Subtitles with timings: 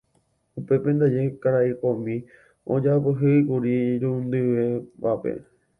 [0.59, 2.15] Upépe ndaje karai komi
[2.73, 5.31] ojapyhýkuri irundyvévape.